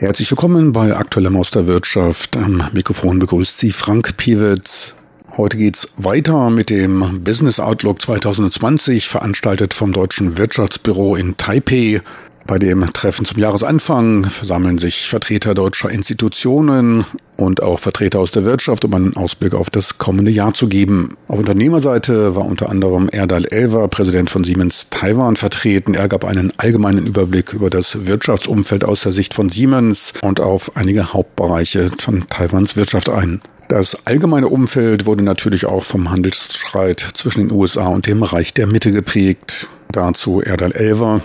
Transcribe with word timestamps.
Herzlich 0.00 0.30
willkommen 0.30 0.72
bei 0.72 0.96
Aktuellem 0.96 1.36
aus 1.36 1.50
der 1.50 1.66
Wirtschaft. 1.66 2.34
Am 2.38 2.62
Mikrofon 2.72 3.18
begrüßt 3.18 3.58
Sie 3.58 3.70
Frank 3.70 4.16
Piewitz. 4.16 4.94
Heute 5.36 5.58
geht's 5.58 5.88
weiter 5.98 6.48
mit 6.48 6.70
dem 6.70 7.22
Business 7.22 7.60
Outlook 7.60 8.00
2020, 8.00 9.06
veranstaltet 9.06 9.74
vom 9.74 9.92
Deutschen 9.92 10.38
Wirtschaftsbüro 10.38 11.16
in 11.16 11.36
Taipei. 11.36 12.00
Bei 12.46 12.58
dem 12.58 12.92
Treffen 12.92 13.24
zum 13.24 13.38
Jahresanfang 13.38 14.24
versammeln 14.24 14.78
sich 14.78 15.08
Vertreter 15.08 15.54
deutscher 15.54 15.90
Institutionen 15.90 17.04
und 17.36 17.62
auch 17.62 17.78
Vertreter 17.78 18.18
aus 18.18 18.32
der 18.32 18.44
Wirtschaft, 18.44 18.84
um 18.84 18.94
einen 18.94 19.16
Ausblick 19.16 19.54
auf 19.54 19.70
das 19.70 19.98
kommende 19.98 20.30
Jahr 20.30 20.52
zu 20.52 20.68
geben. 20.68 21.16
Auf 21.28 21.38
Unternehmerseite 21.38 22.34
war 22.34 22.44
unter 22.44 22.68
anderem 22.68 23.08
Erdal 23.10 23.46
Elver, 23.46 23.86
Präsident 23.88 24.30
von 24.30 24.44
Siemens 24.44 24.88
Taiwan, 24.90 25.36
vertreten. 25.36 25.94
Er 25.94 26.08
gab 26.08 26.24
einen 26.24 26.52
allgemeinen 26.56 27.06
Überblick 27.06 27.52
über 27.52 27.70
das 27.70 28.06
Wirtschaftsumfeld 28.06 28.84
aus 28.84 29.02
der 29.02 29.12
Sicht 29.12 29.34
von 29.34 29.48
Siemens 29.48 30.12
und 30.22 30.40
auf 30.40 30.76
einige 30.76 31.12
Hauptbereiche 31.12 31.90
von 31.98 32.26
Taiwans 32.28 32.76
Wirtschaft 32.76 33.08
ein. 33.08 33.40
Das 33.68 34.06
allgemeine 34.06 34.48
Umfeld 34.48 35.06
wurde 35.06 35.22
natürlich 35.22 35.64
auch 35.64 35.84
vom 35.84 36.10
Handelsstreit 36.10 37.06
zwischen 37.14 37.46
den 37.46 37.56
USA 37.56 37.86
und 37.86 38.08
dem 38.08 38.24
Reich 38.24 38.52
der 38.52 38.66
Mitte 38.66 38.90
geprägt. 38.90 39.68
Dazu 39.92 40.40
Erdal 40.40 40.72
Elver. 40.72 41.22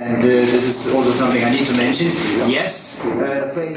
And 0.00 0.16
uh, 0.16 0.22
this 0.22 0.68
is 0.68 0.94
also 0.94 1.10
something 1.10 1.42
I 1.42 1.50
need 1.50 1.66
to 1.66 1.76
mention. 1.76 2.06
Yes, 2.46 2.87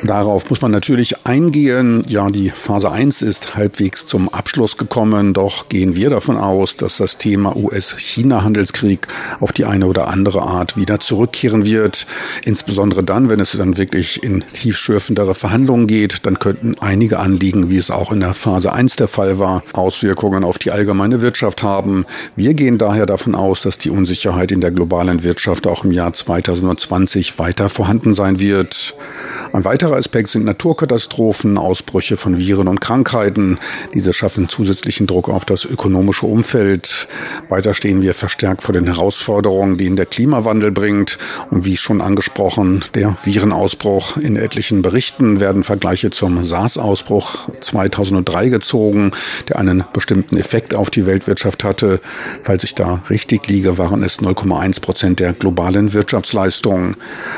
Darauf 0.04 0.50
muss 0.50 0.62
man 0.62 0.72
natürlich 0.72 1.26
eingehen. 1.26 2.04
Ja, 2.08 2.30
die 2.30 2.50
Phase 2.50 2.92
1 2.92 3.22
ist 3.22 3.56
halbwegs 3.56 4.06
zum 4.06 4.30
Abschluss 4.30 4.78
gekommen, 4.78 5.34
doch 5.34 5.70
gehen 5.70 5.96
wir 5.96 6.10
davon 6.10 6.38
aus, 6.38 6.76
dass 6.76 6.98
das 6.98 7.18
Thema 7.18 7.56
US-China-Handelskrieg 7.56 9.08
auf 9.40 9.52
die 9.52 9.66
eine 9.66 9.88
oder 9.88 10.08
andere 10.10 10.42
Art 10.42 10.76
wieder 10.76 11.00
zurückkehren 11.00 11.66
wird. 11.66 12.06
Insbesondere 12.44 13.04
dann, 13.04 13.30
wenn 13.30 13.40
es 13.40 13.52
dann 13.54 13.78
wirklich 13.78 14.24
in 14.24 14.44
tiefschürfendere 14.54 15.36
Verhandlungen 15.36 15.88
geht, 15.88 16.26
dann 16.26 16.40
könnten 16.40 16.76
einige 16.80 17.20
Anliegen, 17.20 17.70
wie 17.70 17.78
es 17.78 17.92
auch 17.92 18.12
in 18.12 18.20
der 18.20 18.34
Phase 18.34 18.74
1 18.74 18.98
der 18.98 19.08
Fall 19.08 19.40
war, 19.40 19.64
Auswirkungen 19.74 20.44
auf 20.44 20.58
die 20.58 20.72
allgemeine 20.72 21.22
Wirtschaft 21.22 21.64
haben. 21.64 22.06
Wir 22.36 22.54
gehen 22.54 22.78
daher 22.78 23.06
davon 23.06 23.36
aus, 23.36 23.62
dass 23.62 23.78
die 23.78 23.90
Unsicherheit 23.90 24.52
in 24.52 24.62
der 24.62 24.72
globalen 24.72 25.24
Wirtschaft 25.24 25.68
auch 25.68 25.84
im 25.84 25.92
Jahr 25.92 26.02
Jahr 26.02 26.14
2020 26.14 27.38
weiter 27.38 27.70
vorhanden 27.70 28.14
sein 28.14 28.40
wird. 28.40 28.96
Ein 29.54 29.66
weiterer 29.66 29.98
Aspekt 29.98 30.30
sind 30.30 30.46
Naturkatastrophen, 30.46 31.58
Ausbrüche 31.58 32.18
von 32.18 32.38
Viren 32.38 32.68
und 32.68 32.80
Krankheiten. 32.80 33.60
Diese 33.94 34.14
schaffen 34.14 34.48
zusätzlichen 34.48 35.08
Druck 35.08 35.30
auf 35.30 35.46
das 35.46 35.66
ökonomische 35.66 36.26
Umfeld. 36.26 37.08
Weiter 37.50 37.74
stehen 37.74 38.02
wir 38.02 38.14
verstärkt 38.14 38.64
vor 38.64 38.74
den 38.74 38.86
Herausforderungen, 38.86 39.78
die 39.78 39.88
in 39.88 39.96
der 39.96 40.06
Klimawandel 40.06 40.72
bringt. 40.72 41.18
Und 41.50 41.66
wie 41.66 41.78
schon 41.78 42.02
angesprochen, 42.02 42.86
der 42.96 43.18
Virenausbruch. 43.24 44.18
In 44.18 44.36
etlichen 44.36 44.82
Berichten 44.82 45.40
werden 45.40 45.64
Vergleiche 45.64 46.12
zum 46.12 46.44
SARS-Ausbruch 46.44 47.50
2003 47.60 48.50
gezogen, 48.50 49.12
der 49.50 49.60
einen 49.60 49.84
bestimmten 49.94 50.38
Effekt 50.38 50.76
auf 50.76 50.90
die 50.90 51.06
Weltwirtschaft 51.06 51.64
hatte. 51.64 52.00
Falls 52.42 52.64
ich 52.64 52.76
da 52.76 53.04
richtig 53.10 53.48
liege, 53.48 53.78
waren 53.78 54.04
es 54.04 54.20
0,1 54.20 54.82
Prozent 54.82 55.20
der 55.20 55.34
globalen 55.34 55.94
Wirtschaftsleistungen. 55.94 56.96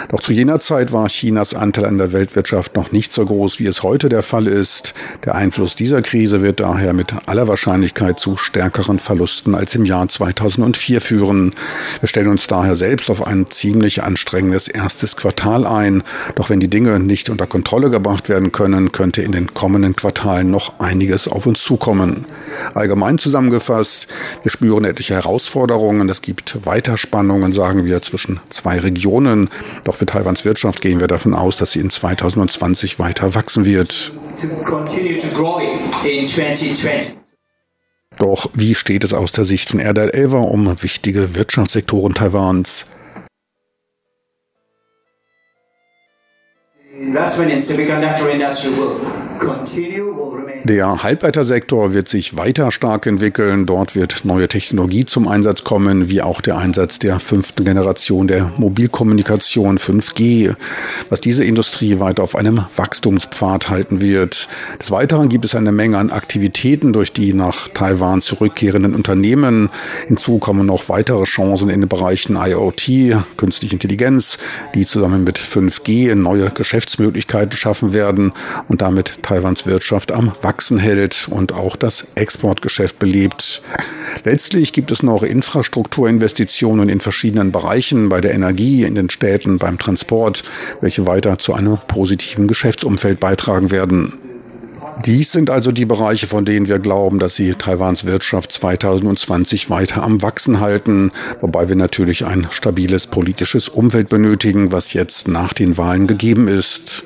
Doch 0.10 0.20
zu 0.20 0.34
jener 0.34 0.60
Zeit 0.60 0.92
war 0.92 1.08
Chinas 1.08 1.54
Anteil 1.64 1.86
an 1.86 1.98
der 1.98 2.12
Weltwirtschaft 2.12 2.76
noch 2.76 2.92
nicht 2.92 3.14
so 3.14 3.26
groß, 3.26 3.58
wie 3.58 3.66
es 3.68 3.84
heute 3.84 4.10
der 4.10 4.22
Fall 4.22 4.48
ist. 4.48 4.94
Der 5.24 5.36
Einfluss 5.36 5.78
dieser 5.78 6.02
Krise 6.02 6.42
wird 6.42 6.60
daher 6.60 6.92
mit 6.94 7.16
aller 7.26 7.48
Wahrscheinlichkeit 7.48 8.20
zu 8.20 8.36
stärkeren 8.36 9.00
Verlusten 9.00 9.56
als 9.56 9.74
im 9.74 9.86
Jahr 9.86 10.10
2004 10.10 11.00
führen. 11.00 11.56
Wir 12.02 12.10
stellen 12.10 12.28
uns 12.28 12.48
daher 12.48 12.76
selbst 12.76 13.10
auf 13.10 13.26
ein 13.26 13.50
ziemlich 13.50 14.04
anstrengendes 14.04 14.68
erstes 14.68 15.16
Quartal 15.16 15.66
ein. 15.66 16.04
Doch 16.36 16.50
wenn 16.50 16.60
die 16.60 16.70
Dinge 16.70 17.00
nicht 17.00 17.30
unter 17.30 17.48
Kontrolle 17.48 17.90
gebracht 17.90 18.28
werden 18.28 18.52
können, 18.52 18.92
könnte 18.92 19.22
in 19.22 19.32
den 19.32 19.54
kommenden 19.54 19.96
Quartalen 19.96 20.52
noch 20.52 20.82
einiges 20.82 21.30
auf 21.30 21.46
uns 21.46 21.64
zukommen. 21.64 22.26
Allgemein 22.74 23.18
zusammengefasst, 23.18 24.08
wir 24.42 24.52
spüren 24.52 24.84
etliche 24.84 25.14
Herausforderungen. 25.14 26.10
Es 26.10 26.22
gibt 26.22 26.66
Weiterspannungen, 26.66 27.54
sagen 27.54 27.86
wir, 27.86 28.02
zwischen 28.02 28.42
zwei 28.50 28.80
Regionen. 28.80 29.50
Doch 29.86 29.96
für 29.96 30.06
Taiwans 30.06 30.44
Wirtschaft 30.44 30.82
gehen 30.82 31.00
wir 31.00 31.08
davon 31.08 31.34
aus, 31.34 31.53
dass 31.56 31.74
sie 31.74 31.80
in 31.80 31.90
2020 31.90 33.00
weiter 33.00 33.36
wachsen 33.36 33.66
wird. 33.66 34.12
Doch 38.20 38.50
wie 38.54 38.76
steht 38.76 39.04
es 39.04 39.14
aus 39.14 39.32
der 39.32 39.44
Sicht 39.44 39.70
von 39.70 39.80
Erdal 39.80 40.10
Elva 40.12 40.40
um 40.40 40.82
wichtige 40.84 41.36
Wirtschaftssektoren 41.36 42.14
Taiwans? 42.14 42.86
Investment 46.96 47.52
in 47.52 47.60
semiconductor 47.60 48.30
industry 48.30 48.70
will 48.78 49.00
continue 49.40 50.13
der 50.66 51.04
Halbleitersektor 51.04 51.94
wird 51.94 52.08
sich 52.08 52.38
weiter 52.38 52.72
stark 52.72 53.06
entwickeln. 53.06 53.66
Dort 53.66 53.96
wird 53.96 54.24
neue 54.24 54.48
Technologie 54.48 55.04
zum 55.04 55.28
Einsatz 55.28 55.66
kommen, 55.66 56.10
wie 56.10 56.22
auch 56.22 56.40
der 56.40 56.58
Einsatz 56.58 57.00
der 57.00 57.20
fünften 57.20 57.66
Generation 57.66 58.30
der 58.30 58.54
Mobilkommunikation 58.58 59.78
5G, 59.78 60.56
was 61.10 61.20
diese 61.20 61.44
Industrie 61.44 62.00
weiter 62.00 62.24
auf 62.24 62.38
einem 62.38 62.64
Wachstumspfad 62.78 63.70
halten 63.70 64.00
wird. 64.00 64.48
Des 64.80 64.90
Weiteren 64.92 65.28
gibt 65.28 65.44
es 65.44 65.54
eine 65.54 65.74
Menge 65.74 65.98
an 65.98 66.12
Aktivitäten 66.12 66.94
durch 66.94 67.12
die 67.12 67.34
nach 67.34 67.68
Taiwan 67.68 68.22
zurückkehrenden 68.22 68.96
Unternehmen. 68.96 69.70
Hinzu 70.08 70.38
kommen 70.38 70.66
noch 70.66 70.88
weitere 70.88 71.26
Chancen 71.26 71.70
in 71.70 71.82
den 71.82 71.90
Bereichen 71.90 72.38
IoT, 72.38 73.18
künstliche 73.36 73.76
Intelligenz, 73.76 74.38
die 74.76 74.86
zusammen 74.86 75.26
mit 75.26 75.38
5G 75.38 76.16
neue 76.16 76.52
Geschäftsmöglichkeiten 76.52 77.58
schaffen 77.58 77.94
werden 77.94 78.32
und 78.70 78.82
damit 78.82 79.20
Taiwans 79.24 79.66
Wirtschaft 79.66 80.14
am 80.14 80.32
Wachstum 80.42 80.53
Wachsen 80.54 80.78
hält 80.78 81.30
und 81.32 81.52
auch 81.52 81.76
das 81.76 82.06
Exportgeschäft 82.14 83.00
belebt. 83.00 83.64
Letztlich 84.24 84.72
gibt 84.72 84.92
es 84.92 85.02
noch 85.02 85.24
Infrastrukturinvestitionen 85.24 86.90
in 86.90 87.00
verschiedenen 87.00 87.52
Bereichen, 87.52 88.08
bei 88.08 88.22
der 88.22 88.36
Energie, 88.36 88.84
in 88.84 88.94
den 88.94 89.10
Städten, 89.10 89.58
beim 89.58 89.80
Transport, 89.80 90.44
welche 90.80 91.08
weiter 91.08 91.40
zu 91.40 91.54
einem 91.54 91.80
positiven 91.88 92.48
Geschäftsumfeld 92.48 93.20
beitragen 93.20 93.72
werden. 93.72 94.14
Dies 95.08 95.32
sind 95.32 95.50
also 95.50 95.72
die 95.72 95.86
Bereiche, 95.86 96.28
von 96.28 96.46
denen 96.46 96.68
wir 96.68 96.78
glauben, 96.78 97.18
dass 97.18 97.36
sie 97.36 97.56
Taiwans 97.56 98.06
Wirtschaft 98.06 98.52
2020 98.52 99.72
weiter 99.72 100.04
am 100.04 100.22
Wachsen 100.22 100.60
halten, 100.60 101.12
wobei 101.40 101.68
wir 101.68 101.76
natürlich 101.76 102.28
ein 102.28 102.46
stabiles 102.52 103.08
politisches 103.08 103.70
Umfeld 103.70 104.08
benötigen, 104.08 104.72
was 104.72 104.94
jetzt 104.94 105.28
nach 105.28 105.54
den 105.54 105.80
Wahlen 105.80 106.06
gegeben 106.06 106.48
ist. 106.48 107.06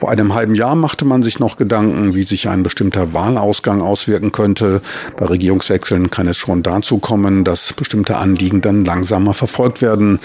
Vor 0.00 0.08
einem 0.08 0.32
halben 0.32 0.54
Jahr 0.54 0.76
machte 0.76 1.04
man 1.04 1.22
sich 1.22 1.40
noch 1.40 1.58
Gedanken, 1.58 2.14
wie 2.14 2.22
sich 2.22 2.48
ein 2.48 2.62
bestimmter 2.62 3.12
Wahlausgang 3.12 3.82
auswirken 3.82 4.32
könnte. 4.32 4.80
Bei 5.18 5.26
Regierungswechseln 5.26 6.08
kann 6.08 6.26
es 6.26 6.38
schon 6.38 6.62
dazu 6.62 6.96
kommen, 6.96 7.44
dass 7.44 7.74
bestimmte 7.74 8.16
Anliegen 8.16 8.62
dann 8.62 8.86
langsamer 8.86 9.34
verfolgt 9.34 9.82
werden. 9.82 10.18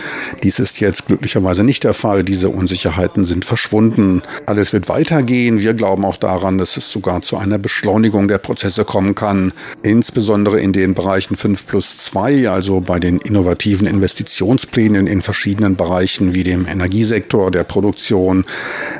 Dies 0.44 0.60
ist 0.60 0.80
jetzt 0.80 1.08
glücklicherweise 1.08 1.66
nicht 1.66 1.84
der 1.84 1.94
Fall. 1.94 2.24
Diese 2.24 2.48
Unsicherheiten 2.48 3.26
sind 3.26 3.44
verschwunden. 3.44 4.22
Alles 4.46 4.72
wird 4.72 4.88
weitergehen. 4.88 5.60
Wir 5.60 5.74
glauben 5.74 6.06
auch 6.06 6.16
daran, 6.16 6.58
dass 6.58 6.78
es 6.78 6.90
sogar 6.90 7.22
zu 7.22 7.36
einer 7.36 7.58
Beschleunigung 7.58 8.30
der 8.30 8.38
Prozesse 8.38 8.86
kommen 8.86 9.14
kann. 9.14 9.52
Insbesondere 9.84 10.58
in 10.62 10.72
den 10.72 10.94
Bereichen 10.94 11.36
5 11.36 11.66
plus 11.66 11.98
2, 11.98 12.50
also 12.50 12.80
bei 12.80 13.02
den 13.02 13.18
innovativen 13.18 13.88
Investitionsplänen 13.88 15.06
in 15.06 15.22
verschiedenen 15.22 15.76
Bereichen 15.76 16.34
wie 16.34 16.44
dem 16.44 16.66
Energiesektor, 16.66 17.52
der 17.52 17.66
Produktion, 17.66 18.46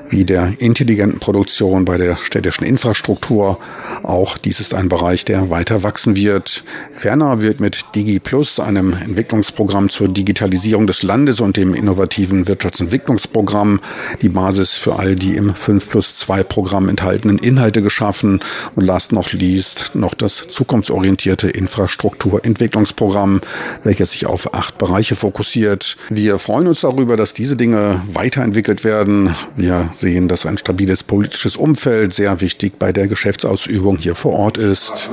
wie 0.10 0.26
der 0.26 0.54
intelligenten 0.66 1.20
Produktion, 1.20 1.86
bei 1.86 1.98
der 1.98 2.18
städtischen 2.18 2.66
Infrastruktur. 2.66 3.60
Auch 4.04 4.38
dies 4.38 4.60
ist 4.60 4.74
ein 4.74 4.90
Bereich, 4.90 5.24
der 5.24 5.50
weiter 5.50 5.84
wachsen 5.84 6.16
wird. 6.16 6.64
Ferner 6.92 7.40
wird 7.40 7.60
mit 7.60 7.86
DigiPlus, 7.94 8.60
einem 8.60 8.94
Entwicklungsprogramm 8.94 9.90
zur 9.90 10.08
Digitalisierung 10.08 10.88
des 10.88 11.04
Landes 11.04 11.40
und 11.40 11.58
dem 11.58 11.76
innovativen 11.76 12.48
Wirtschaftsentwicklungsprogramm, 12.48 13.80
die 14.22 14.30
Basis 14.30 14.72
für 14.72 14.98
all 14.98 15.16
die 15.16 15.36
im 15.36 15.54
5 15.54 15.90
plus 15.90 16.16
2 16.16 16.44
Programm 16.44 16.90
enthaltenen 16.90 17.38
Inhalte 17.38 17.82
geschaffen. 17.82 18.40
Und 18.76 18.86
last 18.86 19.12
not 19.12 19.34
least 19.34 19.92
noch 19.94 20.16
das 20.16 20.48
zukunftsorientierte 20.48 21.50
Infrastrukturentwicklungsprogramm, 21.50 23.42
welches 23.84 24.12
sich 24.12 24.26
auf 24.26 24.54
acht 24.54 24.78
Bereiche 24.80 25.16
fokussiert. 25.16 25.98
Wir 26.10 26.40
freuen 26.40 26.68
uns 26.68 26.82
darüber, 26.82 27.18
dass 27.18 27.34
diese 27.34 27.56
Dinge 27.56 28.02
weiterentwickelt 28.12 28.84
werden. 28.84 29.36
Wir 29.56 29.90
sehen, 29.94 30.28
dass 30.28 30.46
ein 30.46 30.55
ein 30.56 30.58
stabiles 30.58 31.04
politisches 31.04 31.58
Umfeld 31.58 32.14
sehr 32.14 32.40
wichtig 32.42 32.80
bei 32.80 32.92
der 32.92 33.08
Geschäftsausübung 33.08 33.98
hier 33.98 34.16
vor 34.16 34.34
Ort 34.34 34.58
ist. 34.58 35.10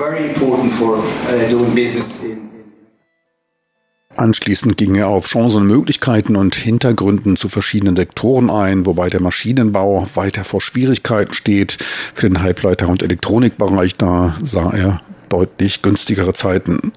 Anschließend 4.14 4.76
ging 4.76 4.94
er 4.94 5.08
auf 5.08 5.26
Chancen, 5.26 5.66
Möglichkeiten 5.66 6.36
und 6.36 6.54
Hintergründen 6.54 7.36
zu 7.36 7.48
verschiedenen 7.48 7.96
Sektoren 7.96 8.50
ein, 8.50 8.86
wobei 8.86 9.08
der 9.08 9.22
Maschinenbau 9.22 10.06
weiter 10.14 10.44
vor 10.44 10.60
Schwierigkeiten 10.60 11.32
steht. 11.32 11.78
Für 12.14 12.28
den 12.28 12.42
Halbleiter- 12.42 12.88
und 12.88 13.02
Elektronikbereich 13.02 13.94
da 13.94 14.36
sah 14.42 14.70
er 14.70 15.00
deutlich 15.28 15.82
günstigere 15.82 16.34
Zeiten. 16.34 16.92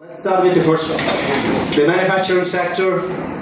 Let's 0.00 0.20
start 0.20 0.44
with 0.44 0.54
the 0.54 0.60
first 0.60 0.90
one. 0.90 1.35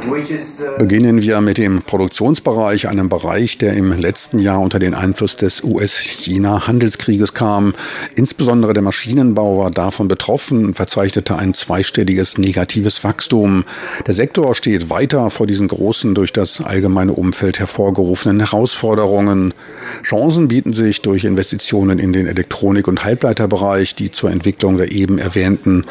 Uh, 0.07 0.79
Beginnen 0.79 1.23
wir 1.23 1.41
mit 1.41 1.57
dem 1.57 1.83
Produktionsbereich, 1.83 2.89
einem 2.89 3.09
Bereich, 3.09 3.59
der 3.59 3.75
im 3.75 3.93
letzten 3.99 4.39
Jahr 4.39 4.61
unter 4.61 4.79
den 4.79 4.93
Einfluss 4.93 5.37
des 5.37 5.63
US-China-Handelskrieges 5.63 7.35
kam. 7.35 7.75
Insbesondere 8.17 8.75
der 8.75 8.83
Maschinenbau 8.83 9.61
war 9.61 9.71
davon 9.71 10.09
betroffen 10.09 10.67
und 10.67 10.75
verzeichnete 10.75 11.37
ein 11.37 11.55
zweistelliges 11.55 12.37
negatives 12.37 13.05
Wachstum. 13.05 13.65
Der 14.07 14.15
Sektor 14.15 14.55
steht 14.55 14.91
weiter 14.91 15.31
vor 15.31 15.47
diesen 15.47 15.69
großen, 15.69 16.15
durch 16.15 16.33
das 16.33 16.61
allgemeine 16.61 17.13
Umfeld 17.13 17.61
hervorgerufenen 17.61 18.41
Herausforderungen. 18.41 19.55
Chancen 20.03 20.49
bieten 20.49 20.73
sich 20.73 21.03
durch 21.03 21.25
Investitionen 21.25 21.99
in 21.99 22.13
den 22.13 22.27
Elektronik- 22.27 22.89
und 22.89 23.05
Halbleiterbereich, 23.05 23.95
die 23.95 24.11
zur 24.11 24.31
Entwicklung 24.31 24.77
der 24.77 24.91
eben 24.93 25.19
erwähnten 25.19 25.85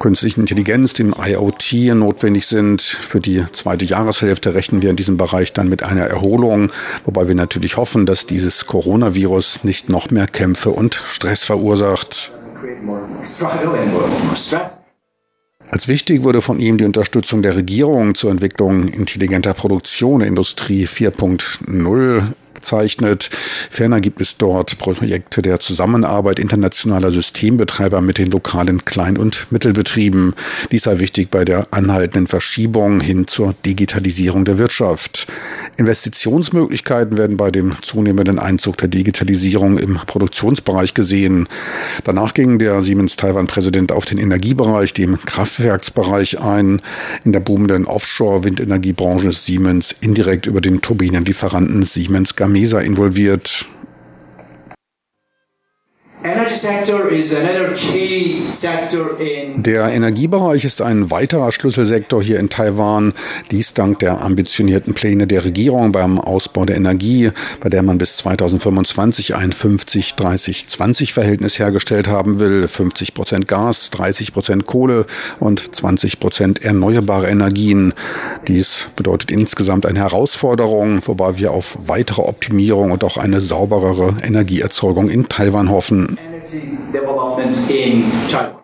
künstlichen 0.00 0.40
Intelligenz, 0.40 0.94
dem 0.94 1.14
IoT 1.16 1.94
notwendig 1.94 2.46
sind. 2.46 2.82
Für 2.82 3.20
die 3.20 3.44
zweite 3.52 3.84
Jahreshälfte 3.84 4.54
rechnen 4.54 4.82
wir 4.82 4.90
in 4.90 4.96
diesem 4.96 5.16
Bereich 5.16 5.52
dann 5.52 5.68
mit 5.68 5.84
einer 5.84 6.06
Erholung, 6.06 6.72
wobei 7.04 7.28
wir 7.28 7.36
natürlich 7.36 7.76
hoffen, 7.76 8.06
dass 8.06 8.26
dieses 8.26 8.66
Coronavirus 8.66 9.62
nicht 9.62 9.88
noch 9.88 10.10
mehr 10.10 10.26
Kämpfe 10.26 10.70
und 10.70 11.00
Stress 11.04 11.44
verursacht. 11.44 12.32
Als 15.70 15.86
wichtig 15.86 16.24
wurde 16.24 16.42
von 16.42 16.58
ihm 16.58 16.78
die 16.78 16.84
Unterstützung 16.84 17.42
der 17.42 17.54
Regierung 17.54 18.16
zur 18.16 18.32
Entwicklung 18.32 18.88
intelligenter 18.88 19.54
Produktion 19.54 20.20
Industrie 20.20 20.86
4.0 20.86 22.32
bezeichnet. 22.60 23.30
Ferner 23.70 24.00
gibt 24.00 24.20
es 24.20 24.36
dort 24.36 24.78
Projekte 24.78 25.40
der 25.40 25.60
Zusammenarbeit 25.60 26.38
internationaler 26.38 27.10
Systembetreiber 27.10 28.02
mit 28.02 28.18
den 28.18 28.30
lokalen 28.30 28.84
Klein- 28.84 29.16
und 29.16 29.46
Mittelbetrieben. 29.50 30.34
Dies 30.70 30.82
sei 30.82 30.98
wichtig 30.98 31.30
bei 31.30 31.46
der 31.46 31.68
anhaltenden 31.70 32.26
Verschiebung 32.26 33.00
hin 33.00 33.26
zur 33.26 33.54
Digitalisierung 33.64 34.44
der 34.44 34.58
Wirtschaft. 34.58 35.26
Investitionsmöglichkeiten 35.78 37.16
werden 37.16 37.38
bei 37.38 37.50
dem 37.50 37.76
zunehmenden 37.80 38.38
Einzug 38.38 38.76
der 38.76 38.88
Digitalisierung 38.88 39.78
im 39.78 39.94
Produktionsbereich 40.06 40.92
gesehen. 40.92 41.48
Danach 42.04 42.34
ging 42.34 42.58
der 42.58 42.82
Siemens-Taiwan-Präsident 42.82 43.90
auf 43.90 44.04
den 44.04 44.18
Energiebereich, 44.18 44.92
dem 44.92 45.18
Kraftwerksbereich 45.24 46.40
ein. 46.40 46.82
In 47.24 47.32
der 47.32 47.40
boomenden 47.40 47.86
Offshore-Windenergiebranche 47.86 49.28
ist 49.28 49.46
Siemens 49.46 49.94
indirekt 50.00 50.46
über 50.46 50.60
den 50.60 50.82
Turbinenlieferanten 50.82 51.82
Siemens 51.84 52.36
Gamesa 52.36 52.49
Gamesa 52.50 52.80
involviert. 52.82 53.64
Der 59.56 59.86
Energiebereich 59.86 60.66
ist 60.66 60.82
ein 60.82 61.10
weiterer 61.10 61.52
Schlüsselsektor 61.52 62.22
hier 62.22 62.38
in 62.38 62.50
Taiwan. 62.50 63.14
Dies 63.50 63.72
dank 63.72 64.00
der 64.00 64.20
ambitionierten 64.20 64.92
Pläne 64.92 65.26
der 65.26 65.42
Regierung 65.44 65.92
beim 65.92 66.18
Ausbau 66.18 66.66
der 66.66 66.76
Energie, 66.76 67.30
bei 67.60 67.70
der 67.70 67.82
man 67.82 67.96
bis 67.96 68.18
2025 68.18 69.36
ein 69.36 69.54
50-30-20-Verhältnis 69.54 71.58
hergestellt 71.58 72.08
haben 72.08 72.38
will. 72.38 72.68
50 72.68 73.14
Prozent 73.14 73.48
Gas, 73.48 73.88
30 73.90 74.34
Prozent 74.34 74.66
Kohle 74.66 75.06
und 75.38 75.74
20 75.74 76.20
Prozent 76.20 76.62
erneuerbare 76.62 77.28
Energien. 77.28 77.94
Dies 78.48 78.88
bedeutet 78.96 79.30
insgesamt 79.30 79.86
eine 79.86 80.00
Herausforderung, 80.00 81.00
wobei 81.06 81.38
wir 81.38 81.52
auf 81.52 81.78
weitere 81.86 82.20
Optimierung 82.20 82.90
und 82.90 83.02
auch 83.02 83.16
eine 83.16 83.40
sauberere 83.40 84.16
Energieerzeugung 84.22 85.08
in 85.08 85.26
Taiwan 85.28 85.70
hoffen. 85.70 86.18
Energy 86.40 86.70
development 86.92 87.56
in 87.70 88.02
China. 88.28 88.59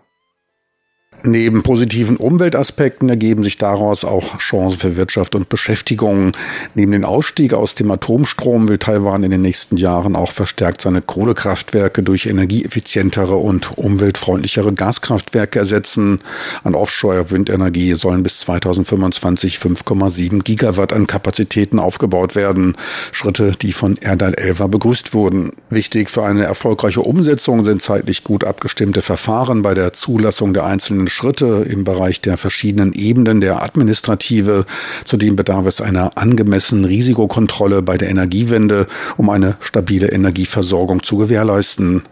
Neben 1.22 1.62
positiven 1.62 2.16
Umweltaspekten 2.16 3.08
ergeben 3.08 3.42
sich 3.42 3.58
daraus 3.58 4.04
auch 4.04 4.38
Chancen 4.38 4.78
für 4.78 4.96
Wirtschaft 4.96 5.34
und 5.34 5.48
Beschäftigung. 5.48 6.32
Neben 6.74 6.92
dem 6.92 7.04
Ausstieg 7.04 7.54
aus 7.54 7.74
dem 7.74 7.90
Atomstrom 7.90 8.68
will 8.68 8.78
Taiwan 8.78 9.24
in 9.24 9.30
den 9.30 9.42
nächsten 9.42 9.76
Jahren 9.76 10.14
auch 10.14 10.30
verstärkt 10.30 10.82
seine 10.82 11.02
Kohlekraftwerke 11.02 12.02
durch 12.02 12.26
energieeffizientere 12.26 13.36
und 13.36 13.76
umweltfreundlichere 13.76 14.72
Gaskraftwerke 14.72 15.58
ersetzen. 15.58 16.20
An 16.62 16.74
Offshore-Windenergie 16.74 17.94
sollen 17.94 18.22
bis 18.22 18.40
2025 18.40 19.58
5,7 19.58 20.42
Gigawatt 20.42 20.92
an 20.92 21.06
Kapazitäten 21.06 21.78
aufgebaut 21.78 22.36
werden. 22.36 22.76
Schritte, 23.10 23.52
die 23.52 23.72
von 23.72 23.96
Erdal 23.96 24.34
Elva 24.34 24.66
begrüßt 24.66 25.14
wurden. 25.14 25.52
Wichtig 25.70 26.10
für 26.10 26.24
eine 26.24 26.44
erfolgreiche 26.44 27.00
Umsetzung 27.00 27.64
sind 27.64 27.82
zeitlich 27.82 28.22
gut 28.22 28.44
abgestimmte 28.44 29.02
Verfahren 29.02 29.62
bei 29.62 29.74
der 29.74 29.92
Zulassung 29.92 30.54
der 30.54 30.64
einzelnen 30.64 31.05
Schritte 31.08 31.66
im 31.68 31.84
Bereich 31.84 32.20
der 32.20 32.36
verschiedenen 32.36 32.92
Ebenen 32.92 33.40
der 33.40 33.62
Administrative. 33.62 34.66
Zudem 35.04 35.36
bedarf 35.36 35.66
es 35.66 35.80
einer 35.80 36.16
angemessenen 36.16 36.84
Risikokontrolle 36.84 37.82
bei 37.82 37.96
der 37.96 38.10
Energiewende, 38.10 38.86
um 39.16 39.30
eine 39.30 39.56
stabile 39.60 40.08
Energieversorgung 40.08 41.02
zu 41.02 41.16
gewährleisten. 41.16 42.02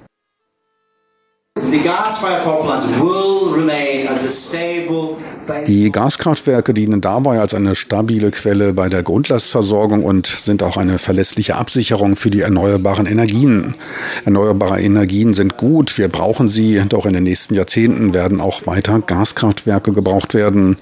Die 5.69 5.93
Gaskraftwerke 5.93 6.75
dienen 6.75 7.01
dabei 7.01 7.39
als 7.39 7.55
eine 7.55 7.77
stabile 7.77 8.33
Quelle 8.33 8.73
bei 8.73 8.89
der 8.89 9.05
Grundlastversorgung 9.05 10.05
und 10.05 10.27
sind 10.27 10.65
auch 10.65 10.77
eine 10.77 10.99
verlässliche 10.99 11.55
Absicherung 11.55 12.17
für 12.17 12.31
die 12.31 12.41
erneuerbaren 12.41 13.07
Energien. 13.07 13.77
Erneuerbare 14.25 14.81
Energien 14.81 15.33
sind 15.33 15.57
gut, 15.57 15.97
wir 15.97 16.09
brauchen 16.09 16.49
sie, 16.49 16.83
doch 16.89 17.07
in 17.07 17.13
den 17.13 17.23
nächsten 17.23 17.55
Jahrzehnten 17.55 18.15
werden 18.15 18.41
auch 18.41 18.67
weiter 18.67 19.01
Gaskraftwerke 19.01 19.93
gebraucht 19.93 20.35
werden. 20.35 20.77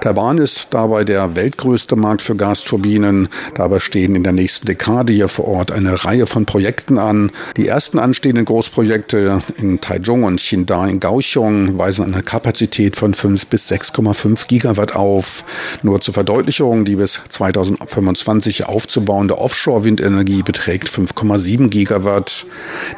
Taiwan 0.00 0.38
ist 0.38 0.68
dabei 0.70 1.04
der 1.04 1.36
weltgrößte 1.36 1.96
Markt 1.96 2.22
für 2.22 2.34
Gasturbinen. 2.34 3.28
Dabei 3.54 3.78
stehen 3.78 4.14
in 4.14 4.24
der 4.24 4.32
nächsten 4.32 4.66
Dekade 4.66 5.12
hier 5.12 5.28
vor 5.28 5.46
Ort 5.46 5.70
eine 5.70 6.04
Reihe 6.04 6.26
von 6.26 6.46
Projekten 6.46 6.98
an. 6.98 7.30
Die 7.56 7.68
ersten 7.68 7.98
anstehenden 7.98 8.44
Großprojekte 8.44 9.42
in 9.58 9.80
Taichung 9.80 10.24
und 10.24 10.40
Qingdao 10.40 10.84
in 10.84 10.98
Kaohsiung 10.98 11.78
weisen 11.78 12.04
eine 12.04 12.22
Kapazität 12.22 12.96
von 12.96 13.14
5 13.14 13.46
bis 13.46 13.70
6,5 13.70 14.46
Gigawatt 14.46 14.96
auf. 14.96 15.44
Nur 15.82 16.00
zur 16.00 16.14
Verdeutlichung, 16.14 16.84
die 16.84 16.96
bis 16.96 17.20
2025 17.28 18.66
aufzubauende 18.66 19.38
Offshore-Windenergie 19.38 20.42
beträgt 20.42 20.88
5,7 20.88 21.68
Gigawatt. 21.68 22.46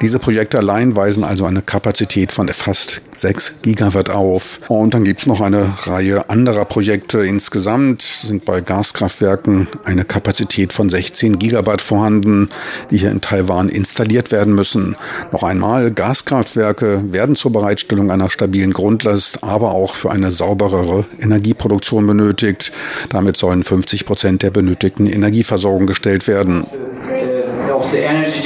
Diese 0.01 0.19
Projekte 0.19 0.59
allein 0.59 0.95
weisen 0.95 1.25
also 1.25 1.45
eine 1.45 1.63
Kapazität 1.63 2.33
von 2.33 2.49
fast 2.49 3.01
6 3.15 3.63
Gigawatt 3.63 4.11
auf. 4.11 4.61
Und 4.69 4.95
dann 4.95 5.05
gibt 5.05 5.21
es 5.21 5.27
noch 5.27 5.41
eine 5.41 5.75
Reihe 5.87 6.31
anderer 6.31 6.65
Projekte, 6.65 6.84
Projekte 6.85 7.25
insgesamt 7.25 8.03
sind 8.03 8.45
bei 8.45 8.61
Gaskraftwerken 8.61 9.69
eine 9.85 10.05
Kapazität 10.05 10.71
von 10.75 10.91
16 10.91 11.39
Gigawatt 11.39 11.81
vorhanden, 11.81 12.51
die 12.91 12.99
hier 12.99 13.11
in 13.11 13.23
Taiwan 13.23 13.71
installiert 13.71 14.31
werden 14.31 14.55
müssen. 14.55 14.95
Noch 15.33 15.45
einmal, 15.45 15.91
Gaskraftwerke 15.93 17.11
werden 17.11 17.37
zur 17.37 17.53
Bereitstellung 17.53 18.11
einer 18.11 18.29
stabilen 18.29 18.75
Grundlast, 18.75 19.43
aber 19.43 19.71
auch 19.73 19.95
für 19.95 20.11
eine 20.11 20.31
sauberere 20.31 21.07
Energieproduktion 21.19 22.07
benötigt. 22.07 22.71
Damit 23.09 23.39
sollen 23.39 23.65
50 23.65 24.05
Prozent 24.05 24.43
der 24.43 24.51
benötigten 24.51 25.07
Energieversorgung 25.07 25.87
gestellt 25.87 26.29
werden. 26.29 26.67
Of 27.75 27.91
the 27.93 28.01
energy 28.01 28.43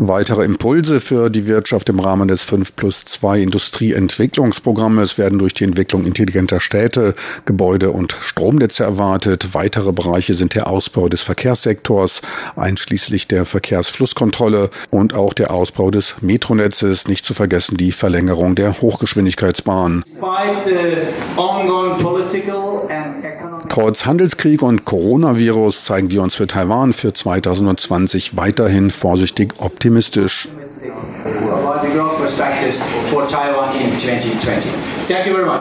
Weitere 0.00 0.44
Impulse 0.44 1.00
für 1.00 1.28
die 1.28 1.46
Wirtschaft 1.46 1.88
im 1.88 1.98
Rahmen 1.98 2.28
des 2.28 2.44
5 2.44 2.76
plus 2.76 3.04
2 3.04 3.40
Industrieentwicklungsprogrammes 3.40 5.18
werden 5.18 5.40
durch 5.40 5.54
die 5.54 5.64
Entwicklung 5.64 6.06
intelligenter 6.06 6.60
Städte, 6.60 7.16
Gebäude 7.46 7.90
und 7.90 8.16
Stromnetze 8.20 8.84
erwartet. 8.84 9.54
Weitere 9.54 9.92
Bereiche 9.92 10.34
sind 10.34 10.54
der 10.54 10.68
Ausbau 10.68 11.08
des 11.08 11.22
Verkehrssektors, 11.22 12.22
einschließlich 12.54 13.26
der 13.26 13.44
Verkehrsflusskontrolle 13.44 14.70
und 14.90 15.14
auch 15.14 15.34
der 15.34 15.50
Ausbau 15.50 15.90
des 15.90 16.14
Metronetzes, 16.20 17.08
nicht 17.08 17.24
zu 17.24 17.34
vergessen 17.34 17.76
die 17.76 17.90
Verlängerung 17.90 18.54
der 18.54 18.80
Hochgeschwindigkeitsbahn. 18.80 20.04
Trotz 23.68 24.06
Handelskrieg 24.06 24.62
und 24.62 24.84
Coronavirus 24.84 25.84
zeigen 25.84 26.10
wir 26.10 26.22
uns 26.22 26.34
für 26.34 26.46
Taiwan 26.46 26.92
für 26.92 27.12
2020 27.12 28.36
weiterhin 28.36 28.90
vorsichtig 28.90 29.54
optimistisch. 29.58 30.48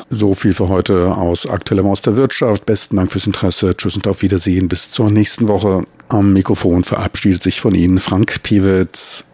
So 0.10 0.36
viel 0.36 0.54
für 0.54 0.70
heute 0.70 1.16
aus 1.16 1.48
Aktuellem 1.48 1.88
aus 1.88 2.02
der 2.02 2.16
Wirtschaft. 2.16 2.66
Besten 2.66 2.96
Dank 2.96 3.12
fürs 3.12 3.28
Interesse. 3.28 3.76
Tschüss 3.76 3.96
und 3.96 4.08
auf 4.08 4.22
Wiedersehen. 4.22 4.68
Bis 4.68 4.92
zur 4.92 5.10
nächsten 5.10 5.48
Woche. 5.48 5.84
Am 6.10 6.34
Mikrofon 6.34 6.84
verabschiedet 6.84 7.44
sich 7.44 7.62
von 7.62 7.76
Ihnen 7.76 8.00
Frank 8.00 8.42
Piewitz. 8.44 9.26